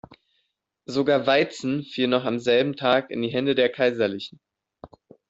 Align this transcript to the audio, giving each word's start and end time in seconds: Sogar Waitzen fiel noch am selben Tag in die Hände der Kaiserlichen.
Sogar 0.87 1.27
Waitzen 1.27 1.83
fiel 1.83 2.07
noch 2.07 2.25
am 2.25 2.39
selben 2.39 2.75
Tag 2.75 3.11
in 3.11 3.21
die 3.21 3.29
Hände 3.29 3.53
der 3.53 3.69
Kaiserlichen. 3.71 4.39